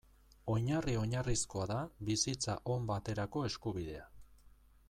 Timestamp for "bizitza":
2.09-2.57